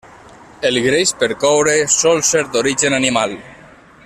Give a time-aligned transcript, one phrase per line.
[0.69, 3.41] El greix per coure sol ser d'origen animal.